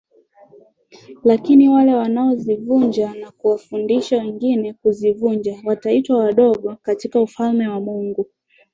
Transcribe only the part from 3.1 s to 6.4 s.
na kuwafundisha wengine kuzivunja wataitwa